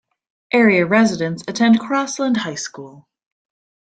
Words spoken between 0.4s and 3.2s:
Area residents attend Crossland High School.